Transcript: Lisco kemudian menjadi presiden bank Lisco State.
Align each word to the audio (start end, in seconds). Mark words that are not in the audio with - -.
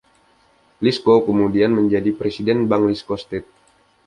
Lisco 0.83 1.15
kemudian 1.27 1.71
menjadi 1.79 2.09
presiden 2.19 2.57
bank 2.69 2.83
Lisco 2.89 3.13
State. 3.23 3.45